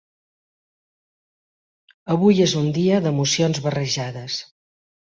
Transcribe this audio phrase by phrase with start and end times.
[2.17, 4.43] Avui és un dia d’emocions barrejades.